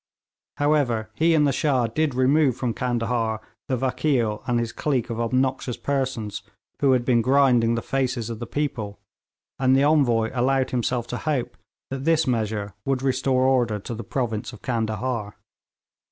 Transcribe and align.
"'However, 0.57 1.11
he 1.13 1.35
and 1.35 1.45
the 1.45 1.51
Shah 1.51 1.85
did 1.85 2.15
remove 2.15 2.57
from 2.57 2.73
Candahar 2.73 3.39
the 3.67 3.77
Vakeel 3.77 4.41
and 4.47 4.59
his 4.59 4.71
clique 4.71 5.11
of 5.11 5.19
obnoxious 5.19 5.77
persons, 5.77 6.41
who 6.79 6.93
had 6.93 7.05
been 7.05 7.21
grinding 7.21 7.75
the 7.75 7.83
faces 7.83 8.31
of 8.31 8.39
the 8.39 8.47
people; 8.47 8.99
and 9.59 9.75
the 9.75 9.83
Envoy 9.83 10.31
allowed 10.33 10.71
himself 10.71 11.05
to 11.05 11.17
hope 11.17 11.55
that 11.91 12.03
this 12.03 12.25
measure 12.25 12.73
would 12.83 13.03
restore 13.03 13.43
order 13.43 13.77
to 13.77 13.93
the 13.93 14.03
province 14.03 14.51
of 14.51 14.63
Candahar. 14.63 15.33